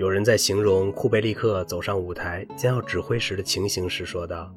[0.00, 4.50] 有人在形容库贝利克走上舞台将要指挥时的情形时说道：“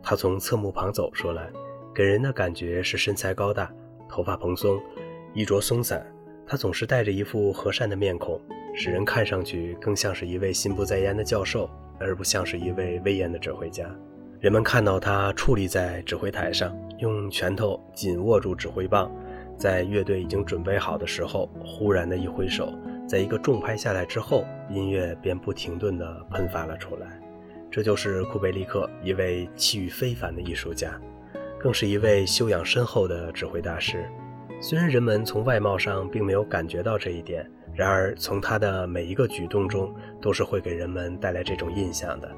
[0.00, 1.50] 他从侧幕旁走出来，
[1.92, 3.68] 给人的感觉是身材高大，
[4.08, 4.80] 头发蓬松，
[5.34, 6.06] 衣着松散。
[6.46, 8.40] 他总是带着一副和善的面孔，
[8.76, 11.68] 使人看上去更像是一位心不在焉的教授，
[11.98, 13.92] 而不像是一位威严的指挥家。
[14.38, 19.10] 人们看到他矗立在指挥台上，用拳头紧握住指挥棒，
[19.58, 22.72] 在乐队已经准备好的时候，忽然的一挥手。”
[23.06, 27.20] 在一个重拍下来之后，音乐便不停顿地喷发了出来。
[27.70, 31.00] 这就是库贝利克，一位气宇非凡的艺术家，
[31.58, 34.04] 更是一位修养深厚的指挥大师。
[34.60, 42.28] 虽然人们从外貌上并没有感觉到这一点，然而从他的每一个举动中，都是会给人们带来这种印象的。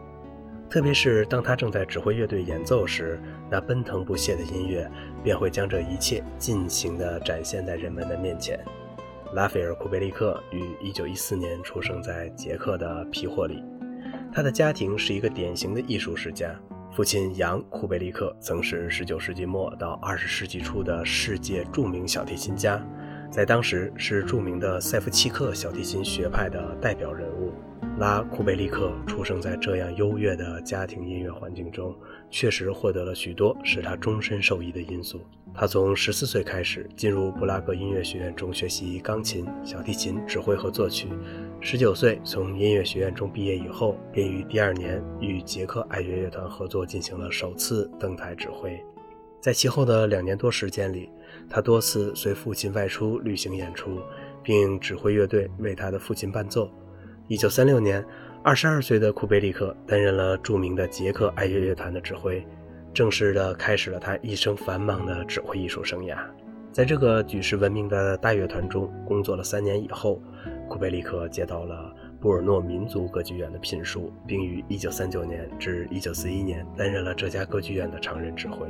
[0.68, 4.90] 特别是当他正在指挥乐队演奏时，那奔腾不懈的音乐
[5.22, 8.58] 便会将这一切尽情地展现在人们的面前。
[9.34, 13.62] 拉斐尔·库贝利克于1914年出生在捷克的皮霍里，
[14.32, 16.58] 他的家庭是一个典型的艺术世家。
[16.90, 22.82] 父亲杨·库贝利克曾是19世纪末到20世纪初的世界著名小提琴家，
[23.30, 27.52] 在当时是著名的塞夫契克小提琴学派的代表人物。
[27.98, 31.92] 拉·库贝利克出生在这样优越的家庭音乐环境中，
[32.30, 35.20] 确实获得了许多使他终身受益的因素。
[35.52, 41.08] 他从十四岁开始进入布拉格音乐学院中学习钢琴、小提琴指挥和作曲。
[41.60, 48.80] 十九岁从音乐学院中毕业以后，便于第二年与捷克爱乐乐团合作进行了首次登台指挥。
[49.40, 51.10] 在其后的两年多时间里，
[51.50, 54.00] 他多次随父亲外出旅行演出，
[54.40, 56.70] 并指挥乐队为他的父亲伴奏。
[57.28, 58.02] 一九三六年，
[58.42, 62.42] 二十二岁的库贝利克担任了著名的捷克爱乐乐团的指挥。
[62.94, 66.16] 正式的开始了他一生繁忙的指挥艺术生涯。
[66.72, 70.22] 在这个举世闻名的大乐团中工作了三年以后，
[70.70, 78.66] 库贝利克接到了布尔诺民族歌剧院的聘书，并于1939年至1941年担任了这家歌剧院的常任指挥。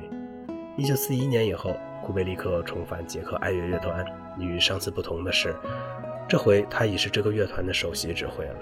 [0.78, 4.04] 1941年以后，库贝利克重返捷克爱乐乐团。
[4.40, 5.52] 与上次不同的是，
[6.28, 8.56] 这回他已是这个乐团的首席指挥了。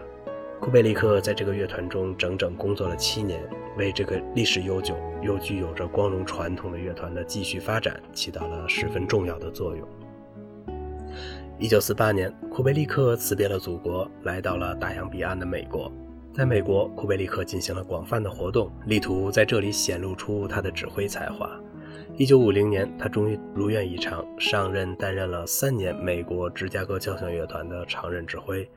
[0.60, 3.42] 库贝利克在这个乐团中整整工作了七年，
[3.76, 9.86] 为这个历史悠久又具有着光荣传统的乐团的继续发展起到了十分重要的作用。
[11.58, 15.92] 一九四八年，库贝利克辞别了祖国，来到了大洋彼岸的美国。
[16.32, 21.50] 在美国，库贝利克进行了广泛的活动，力图在这里显露出他的指挥才华。
[22.16, 28.68] 一九五零年，他终于如愿以偿，上任担任了三年美国芝加哥交响乐团的常任指挥。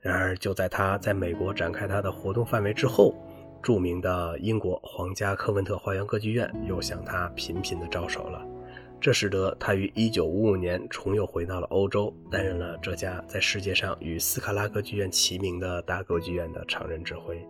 [0.00, 3.14] 然而，就在他在美国展开他的活动范围之后，
[3.62, 8.42] 著名的英国皇家科文特花园歌剧院又向他频频的招手了。
[8.98, 17.42] 这使得他于1955年重又回到了欧洲，担任了这家在世界上与斯卡拉歌剧院齐名的大歌剧院的常任指挥。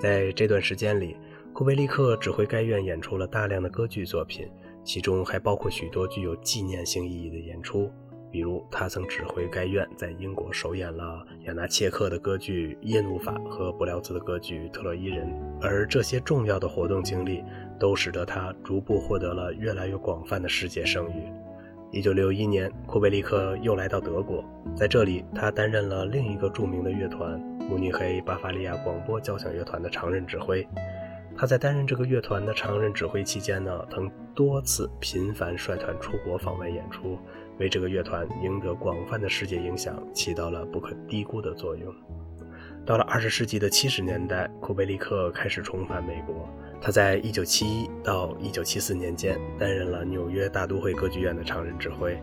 [0.00, 1.16] 在这段时间里，
[1.56, 4.46] 库贝利克指挥该院演出了大量的歌剧作品，
[4.84, 7.90] 其中还包括许多具有纪念性意义的演出。
[8.30, 15.26] 比如，他曾指挥该院在英国首演了亚纳切克的歌剧《耶努法》和布廖兹的歌剧《特洛伊人》，
[15.62, 17.42] 而这些重要的活动经历
[17.80, 21.24] 都使得他逐步获得了越来越广泛的世界声誉。
[21.98, 24.44] 1961年，库贝利克又来到德国，
[24.76, 30.68] 在这里，他担任了另一个著名的乐团——慕尼黑巴伐利亚广播交响乐团的常任指挥。
[31.38, 37.18] 他在担任这个乐团的常任指挥期间呢，曾多次频繁率团出国访问演出。
[37.58, 41.94] 为这个乐团赢得广泛的世界影响起到了不可低估的作用。
[42.84, 46.48] 到了二十世纪的七十年代，库贝利克开始重返美国。
[46.80, 52.18] 他在一九七一到一九七四年间担任了纽约大都会歌剧院的常任指挥。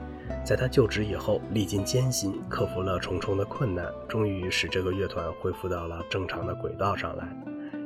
[0.45, 7.27] 在他就职以后，历尽艰辛，克服了重重的困难，终于使这个乐团恢复到了正常的轨道上来。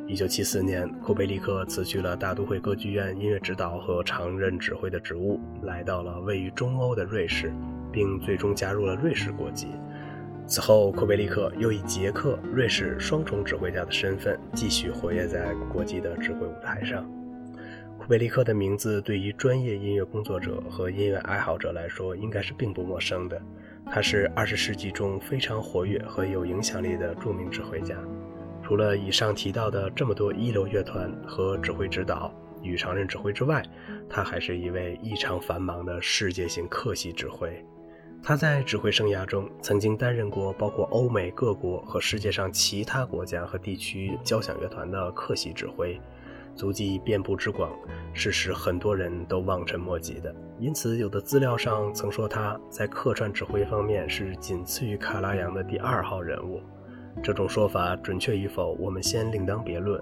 [0.09, 7.51] 一九七四年，库贝利克辞去了大都会歌剧院音乐指导和常任指挥的职务，来到了位于中欧的瑞士，
[7.91, 9.68] 并最终加入了瑞士国籍。
[10.47, 17.06] 此后，库贝利克又以捷克、瑞士双重指挥家的身份继续活跃在国际的指挥舞台上。
[18.00, 23.42] 库贝利克的名字对于专业音乐工作者和音乐爱好者来说应该是并不陌生的。
[23.92, 27.98] 他是二十世纪中非常活跃和有影响力的著名指挥家。
[28.68, 32.30] 除了以上提到的这么多一流乐团和指挥指导
[32.62, 33.64] 与常任指挥之外，
[34.10, 37.66] 他还是一位异常繁忙的世界性客席指挥。
[38.22, 45.98] 他在指挥生涯中曾经担任过包括欧美各国和世界上其他国家和地区交响乐团的客席指挥，
[46.54, 47.72] 足迹遍布之广，
[48.12, 50.36] 是使很多人都望尘莫及的。
[50.60, 56.62] 因此，有的资料上曾说他在客串指挥方面是仅次于卡拉扬的第二号人物。
[57.24, 60.02] 这种说法准确与否，我们先另当别论。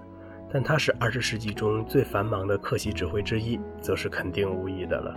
[0.53, 5.15] 但他是二十世纪中最繁忙的客席指挥之一，则是肯定无疑的了。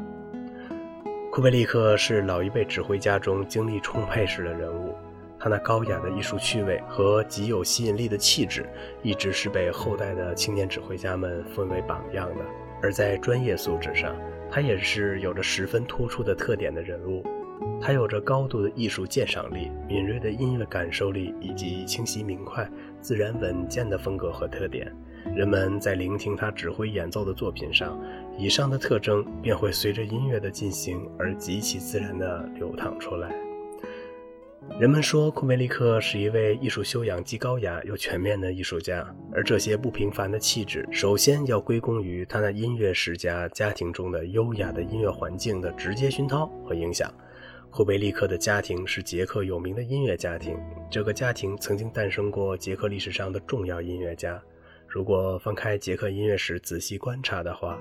[1.30, 4.94] 库贝利克是老一辈指挥家中精力充沛式的人物，
[5.38, 8.66] 他那高雅的艺术趣味和极有吸引力的气质，
[9.02, 12.44] 一直是被后代的青年指挥家们奉为榜样的。
[12.82, 14.16] 而在专业素质上，
[14.50, 17.22] 他也是有着十分突出的特点的人物。
[17.80, 22.68] 他有着高度的艺术鉴赏力、敏锐的音乐感受力以及清晰明快、
[23.00, 24.92] 自然稳健的风格和特点。
[25.34, 28.00] 人们在聆听他指挥演奏的作品上，
[28.38, 33.34] 以上的特征便会随着音乐的进行而极其自然地流淌出来。
[34.78, 47.10] 人们说库梅利克是一位艺术修养既高雅又全面的艺术家，而这些不平凡的气质，首先要归功于他那音乐世家家庭中的优雅的音乐环境的直接熏陶和影响。
[47.78, 50.58] 库贝利克的家庭是捷克有名的音乐家庭，
[50.90, 54.42] 这个家庭曾经诞生过捷克历史上的重要音乐家。
[54.88, 57.78] 如果翻开捷克音乐史仔细观察的话，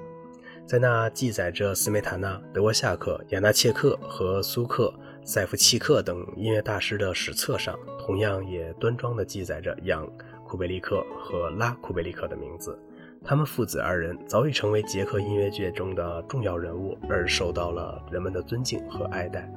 [0.67, 4.93] 在那记载着斯梅塔纳、德沃夏克、亚纳切克和苏克、
[5.25, 10.05] 塞夫契克等音乐大师的史册上，同样也端庄地记载着扬·
[10.45, 12.77] 库贝利克和拉·库贝利克的名字。
[13.25, 19.51] 他们父子二人早已成为捷克音乐界中的重要人物，而受到了人们的尊敬和爱戴。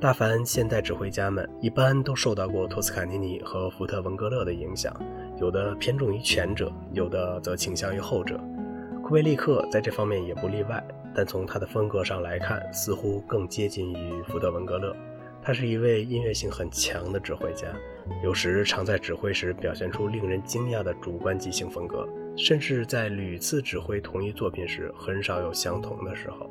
[0.00, 4.98] 大凡现代指挥家们，一般都受到过托斯卡尼尼和福特文格勒的影响，
[5.38, 8.40] 有的偏重于前者，有的则倾向于后者。
[9.04, 10.82] 库贝利克在这方面也不例外，
[11.14, 14.96] 但从他的风格上来看，似乎更接近于福特文格勒。
[15.42, 17.68] 他是一位音乐性很强的指挥家，
[18.24, 22.08] 有时常在指挥时表现出令人惊讶的主观即兴风格，
[22.38, 26.48] 甚至在屡次指挥同一作品时，很少有相同的时候。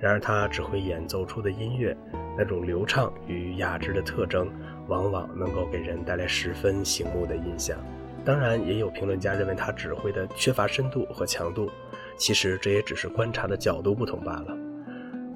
[0.00, 1.96] 然而，他指挥演奏出的音乐。
[2.36, 4.48] 那种流畅与雅致的特征，
[4.86, 7.76] 往往能够给人带来十分醒目的印象。
[8.24, 11.68] 当然，也有评论家认为他指挥的缺乏深度和强度。
[12.16, 14.56] 其实，这也只是观察的角度不同罢了。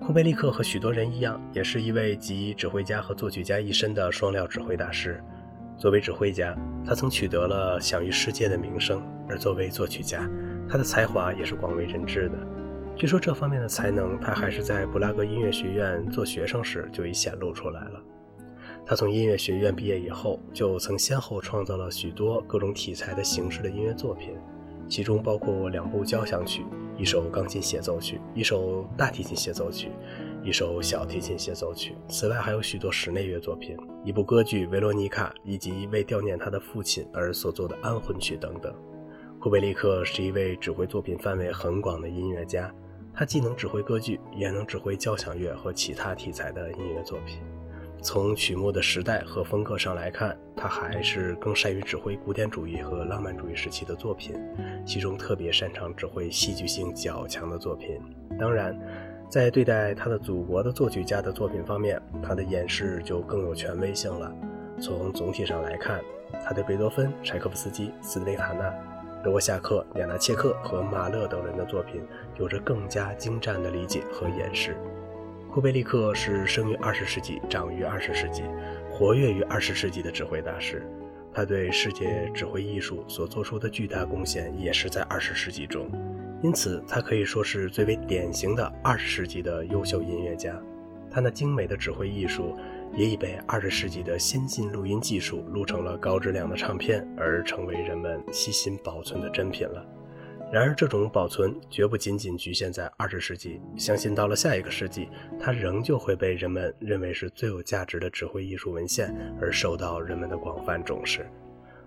[0.01, 5.21] 库贝利克和许多人一样，也是一位集指挥家和作曲家一身的双料指挥大师。
[5.77, 6.57] 作为指挥家，
[6.87, 10.29] 他曾取得了享誉世界的名声；而作为作曲家，
[10.69, 12.39] 他的才华也是广为人知的。
[13.03, 18.01] 据说这方面的才能，他还是在布拉格音乐学院做学生时就已显露出来了。
[18.87, 24.37] 他从音乐学院毕业以后，就曾先后创造了许多各种题材的形式的音乐作品，
[24.87, 26.65] 其中包括两部交响曲、
[26.97, 29.91] 一首钢琴协奏曲、一首大提琴协奏曲、
[30.45, 31.97] 一首小提琴协奏曲。
[32.07, 38.73] 此外，还有许多室内乐作品、一部歌剧《维罗妮卡》，以及为悼念他的父亲而所作的安魂曲等等。
[39.41, 42.73] 库贝利克是一位指挥作品范围很广的音乐家。
[43.15, 47.41] 他既能指挥歌剧，也能指挥交响乐和其他题材的音乐作品。
[48.01, 54.35] 从曲目的时代和风格上来看，他还是更善于指挥古典主义和浪漫主义时期的作品，
[54.85, 58.01] 其中特别擅长指挥戏剧性较强的作品。
[58.41, 58.77] 当然，
[59.29, 64.35] 在对待他的祖国的作曲家的作品方面，他的演示就更有权威性了。
[64.81, 66.03] 从总体上来看，
[66.45, 68.75] 他对贝多芬、柴可夫斯基、斯内塔纳。
[69.23, 72.03] 德沃夏克、亚纳切克和马勒等人的作品
[72.39, 74.77] 有着更加精湛的理解和演示。
[75.51, 78.43] 库贝利克是生于二十世纪、长于二十世纪、
[78.91, 80.87] 活跃于二十世纪的指挥大师。
[81.33, 85.91] 他对世界指挥艺术所做出的巨大贡献也是在二十世纪中，
[86.43, 90.61] 因此他可以说是最为典型的二十世纪的优秀音乐家。
[91.11, 92.57] 他那精美的指挥艺术。
[92.95, 99.83] 也已被二十世纪的先进录音技术录成了高质量的唱片，而成为人们悉心保存的珍品了。
[100.53, 105.09] 然而，这种保存绝不仅仅局限在二十世纪，相信到了下一个世纪，
[105.41, 111.27] 它仍旧会被人们认为是最有价值的指挥艺术文献，而受到人们的广泛重视。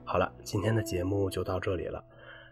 [0.03, 2.03] 好了，今天的节目就到这里了。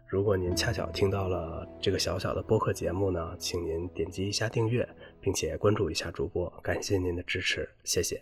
[0.05, 4.88] 如果您恰巧听到了这个小小的播客节目呢，请您点击一下订阅，
[5.20, 8.22] 并且关注一下主播，感谢您的支持，谢谢。